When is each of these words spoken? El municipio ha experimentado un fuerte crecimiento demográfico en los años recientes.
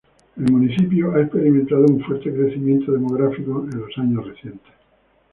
El 0.35 0.51
municipio 0.51 1.13
ha 1.13 1.21
experimentado 1.21 1.81
un 1.85 2.03
fuerte 2.03 2.33
crecimiento 2.33 2.91
demográfico 2.91 3.65
en 3.71 3.81
los 3.81 3.95
años 3.99 4.25
recientes. 4.25 4.71